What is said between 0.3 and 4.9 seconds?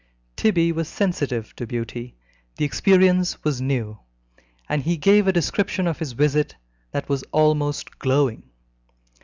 Tibby was sensitive to beauty, the experience was new, and